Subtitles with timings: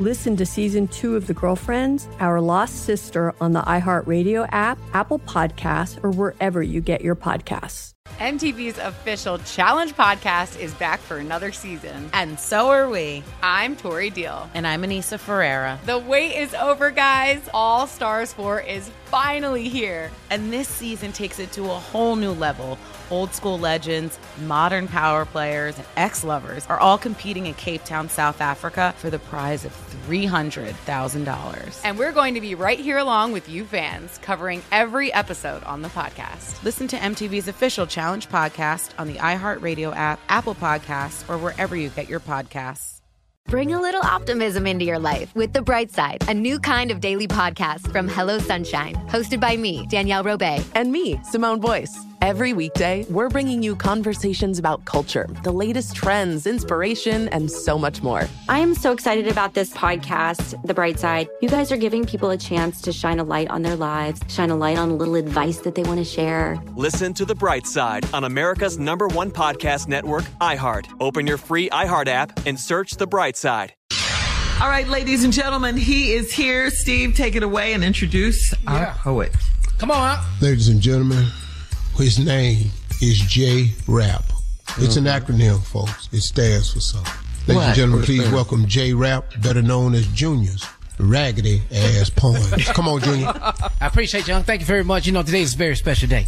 [0.00, 5.18] Listen to season two of The Girlfriends, Our Lost Sister on the iHeartRadio app, Apple
[5.18, 7.94] Podcasts, or wherever you get your podcasts.
[8.18, 12.10] MTV's official Challenge podcast is back for another season.
[12.12, 13.22] And so are we.
[13.42, 14.48] I'm Tori Deal.
[14.54, 15.78] And I'm Aneesa Ferreira.
[15.84, 17.48] The wait is over, guys.
[17.52, 20.10] All Stars 4 is finally here.
[20.30, 22.78] And this season takes it to a whole new level.
[23.10, 28.08] Old school legends, modern power players, and ex lovers are all competing in Cape Town,
[28.08, 29.72] South Africa for the prize of
[30.08, 31.80] $300,000.
[31.84, 35.82] And we're going to be right here along with you fans, covering every episode on
[35.82, 36.62] the podcast.
[36.62, 41.88] Listen to MTV's official Challenge podcast on the iHeartRadio app, Apple Podcasts, or wherever you
[41.90, 43.00] get your podcasts.
[43.48, 47.00] Bring a little optimism into your life with The Bright Side, a new kind of
[47.00, 52.07] daily podcast from Hello Sunshine, hosted by me, Danielle Robay, and me, Simone Boyce.
[52.20, 58.02] Every weekday, we're bringing you conversations about culture, the latest trends, inspiration, and so much
[58.02, 58.24] more.
[58.48, 61.28] I am so excited about this podcast, The Bright Side.
[61.40, 64.50] You guys are giving people a chance to shine a light on their lives, shine
[64.50, 66.60] a light on a little advice that they want to share.
[66.74, 70.88] Listen to The Bright Side on America's number one podcast network, iHeart.
[70.98, 73.74] Open your free iHeart app and search The Bright Side.
[74.60, 76.68] All right, ladies and gentlemen, he is here.
[76.70, 78.86] Steve, take it away and introduce yeah.
[78.86, 79.32] our poet.
[79.78, 80.18] Come on.
[80.40, 81.28] Ladies and gentlemen,
[81.98, 82.70] his name
[83.02, 84.24] is J Rap.
[84.78, 85.06] It's mm-hmm.
[85.06, 86.08] an acronym, folks.
[86.12, 87.12] It stands for something.
[87.48, 87.66] Ladies what?
[87.66, 90.64] and gentlemen, please welcome J Rap, better known as Junior's
[90.98, 92.64] raggedy ass poems.
[92.68, 93.26] Come on, Junior.
[93.26, 94.38] I appreciate you.
[94.40, 95.06] Thank you very much.
[95.06, 96.26] You know, today is a very special day.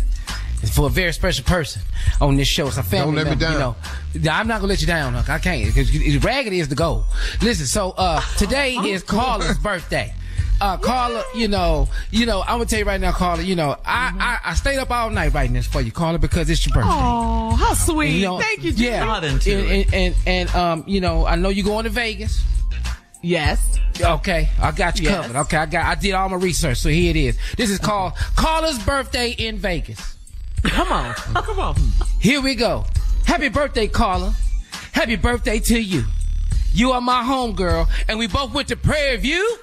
[0.63, 1.83] It's for a very special person
[2.21, 2.67] on this show.
[2.67, 3.77] It's a family Don't let member, me down.
[4.13, 5.15] You know, I'm not gonna let you down.
[5.15, 7.05] I can't because raggedy is the goal.
[7.43, 10.15] Listen, so uh, today is Carla's birthday
[10.61, 13.77] uh, Carla, you know, you know, I'm gonna tell you right now, Carla, you know,
[13.85, 14.21] I, mm-hmm.
[14.21, 16.91] I, I, stayed up all night writing this for you, Carla, because it's your birthday.
[16.93, 18.11] Oh, how sweet!
[18.11, 19.21] You know, Thank you, yeah.
[19.23, 22.45] And, and, and, and, um, you know, I know you're going to Vegas.
[23.23, 23.79] Yes.
[24.01, 25.27] Okay, I got you yes.
[25.27, 25.39] covered.
[25.41, 27.39] Okay, I got, I did all my research, so here it is.
[27.57, 30.17] This is called Carla's birthday in Vegas.
[30.63, 31.77] Come on, come on.
[32.19, 32.85] Here we go.
[33.27, 34.35] Happy birthday, Carla.
[34.93, 36.05] Happy birthday to you.
[36.73, 39.59] You are my homegirl, and we both went to Prairie View.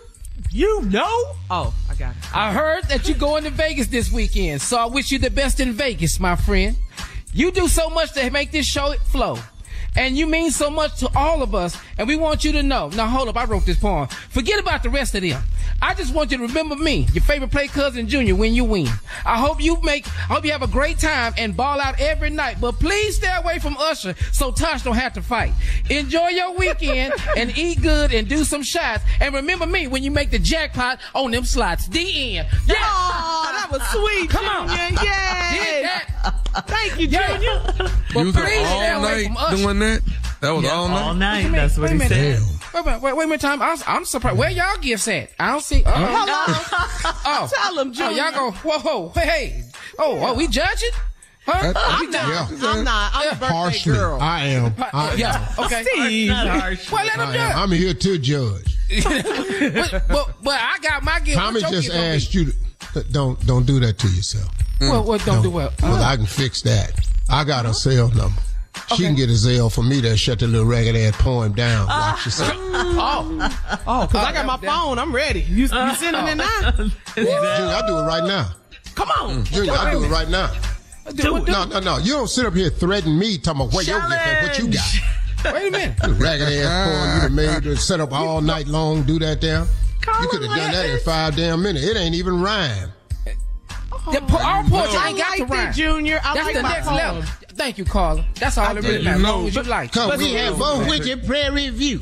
[0.51, 1.35] You know?
[1.49, 2.35] Oh, I got it.
[2.35, 5.59] I heard that you're going to Vegas this weekend, so I wish you the best
[5.59, 6.77] in Vegas, my friend.
[7.33, 9.37] You do so much to make this show flow.
[9.95, 12.89] And you mean so much to all of us, and we want you to know.
[12.89, 14.07] Now, hold up, I wrote this poem.
[14.07, 15.41] Forget about the rest of them.
[15.81, 18.87] I just want you to remember me, your favorite play cousin Junior, when you win.
[19.25, 22.29] I hope you make, I hope you have a great time and ball out every
[22.31, 22.57] night.
[22.59, 25.53] But please stay away from Usher so Tosh don't have to fight.
[25.89, 29.03] Enjoy your weekend and eat good and do some shots.
[29.19, 31.87] And remember me when you make the jackpot on them slots.
[31.87, 32.47] The end.
[32.65, 32.75] Yeah.
[32.79, 34.29] Oh, that was sweet.
[34.29, 34.67] Come on.
[34.69, 35.03] Yeah.
[35.03, 36.31] Yeah!
[36.61, 37.37] Thank you, Junior.
[37.39, 37.91] Yeah.
[38.13, 39.57] But you please stay away from Usher.
[39.57, 40.01] Doing that?
[40.41, 41.01] That was yeah, all night.
[41.01, 41.51] All night.
[41.51, 42.41] That's what he said.
[42.73, 43.61] Wait a minute, wait, wait a minute, time.
[43.61, 44.37] I'm, I'm surprised.
[44.37, 45.31] Where y'all gifts at?
[45.39, 45.83] I don't see.
[45.85, 45.91] Uh,
[47.25, 48.51] oh, tell them, Oh, y'all go.
[48.51, 49.63] Whoa, whoa, hey, hey.
[49.99, 50.89] Oh, oh, we judging?
[51.45, 51.73] Huh?
[51.75, 52.67] I'm, not, yeah.
[52.67, 53.11] I'm not.
[53.15, 53.31] I'm yeah.
[53.31, 54.19] a birthday Partially, girl.
[54.19, 54.75] I am.
[54.93, 55.55] I yeah.
[55.57, 55.83] Okay.
[55.83, 56.29] Steve.
[56.29, 57.55] Well, let him judge.
[57.55, 58.77] I'm here to judge.
[59.03, 61.37] but, but, but I got my gift.
[61.37, 62.51] Tommy just asked you
[62.93, 64.51] to don't don't do that to yourself.
[64.79, 64.91] Mm.
[64.91, 65.81] Well, what don't, don't do what?
[65.81, 66.91] Well, uh, I can fix that.
[67.29, 68.41] I got a cell number.
[68.95, 71.87] She can get a Zelle for me to shut the little ragged ass poem down.
[71.89, 72.13] Ah.
[72.13, 72.53] Watch yourself.
[72.57, 74.97] oh, oh, because I got my phone.
[74.97, 75.41] I'm ready.
[75.41, 75.95] You, you ah.
[75.99, 76.71] sending it now?
[77.15, 78.51] Junior, I do it right now.
[78.95, 79.43] Come on.
[79.43, 79.45] Mm.
[79.45, 80.53] Junior, I'll do it right now.
[81.13, 81.47] Do it.
[81.47, 81.97] No, no, no.
[81.97, 84.71] You don't sit up here threatening me talking about what your gift and what you
[84.71, 85.53] got.
[85.53, 85.97] Wait a minute.
[86.19, 89.65] ragged ass poem you done made to set up all night long, do that there.
[90.21, 91.85] You could have done that in five damn minutes.
[91.85, 92.91] It ain't even rhyme.
[94.11, 95.69] The, our poetry I ain't got like to rhyme.
[95.69, 96.19] it, Junior.
[96.23, 97.23] I That's like the next level.
[97.57, 98.23] Thank you, Carla.
[98.35, 99.17] That's all that really matters.
[99.19, 99.91] As long as you like.
[99.91, 100.45] Come But we on.
[100.45, 101.99] have both with your Prairie View.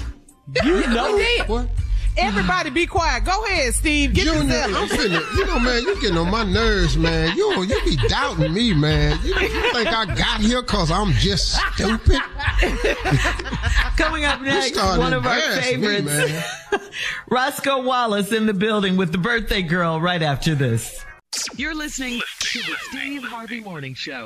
[0.64, 1.48] You know we did.
[1.50, 1.68] What?
[2.18, 3.26] Everybody be quiet.
[3.26, 4.14] Go ahead, Steve.
[4.14, 4.92] Get Junior, yourself.
[4.92, 7.36] I'm finna, you know, man, you getting on my nerves, man.
[7.36, 9.20] You you be doubting me, man.
[9.22, 12.22] You, you think I got here cause I'm just stupid?
[13.98, 16.06] Coming up next, one of our favorites,
[16.72, 16.80] Me,
[17.30, 21.04] Roscoe Wallace in the building with the birthday girl right after this.
[21.58, 24.26] You're listening to the Steve Harvey Morning Show.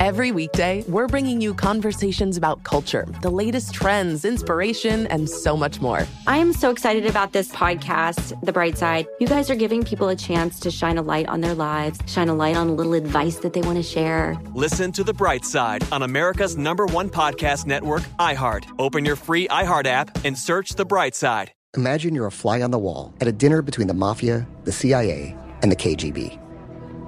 [0.00, 5.82] Every weekday, we're bringing you conversations about culture, the latest trends, inspiration, and so much
[5.82, 6.06] more.
[6.26, 9.06] I am so excited about this podcast, The Bright Side.
[9.20, 12.30] You guys are giving people a chance to shine a light on their lives, shine
[12.30, 14.40] a light on a little advice that they want to share.
[14.54, 18.64] Listen to The Bright Side on America's number one podcast network, iHeart.
[18.78, 21.52] Open your free iHeart app and search The Bright Side.
[21.76, 25.36] Imagine you're a fly on the wall at a dinner between the mafia, the CIA,
[25.60, 26.40] and the KGB.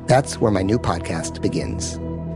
[0.08, 1.98] That's where my new podcast begins.